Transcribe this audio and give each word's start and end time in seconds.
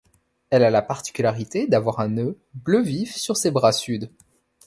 Elle 0.49 0.63
a 0.63 0.71
la 0.71 0.81
particularité 0.81 1.67
d'avoir 1.67 1.99
un 1.99 2.07
nœud 2.07 2.35
bleu 2.55 2.81
vif 2.81 3.15
sur 3.17 3.37
ses 3.37 3.51
bras 3.51 3.71
sud. 3.71 4.11